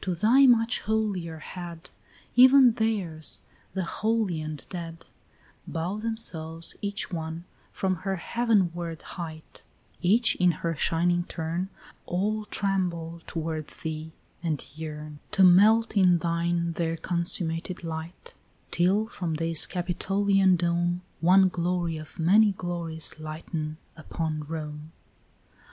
[0.02, 1.90] To thy much holier head
[2.36, 3.40] Even theirs,
[3.74, 5.06] the holy and dead,
[5.66, 9.64] Bow themselves each one from her heavenward height;
[10.00, 11.70] Each in her shining turn,
[12.06, 14.12] All tremble toward thee
[14.44, 18.36] and yearn To melt in thine their consummated light;
[18.70, 24.92] Till from day's Capitolian dome One glory of many glories lighten upon Rome.